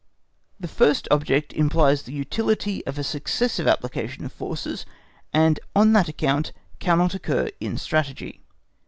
[0.59, 4.83] The first object implies the utility of a successive application of forces,
[5.31, 8.41] and on that account cannot occur in Strategy.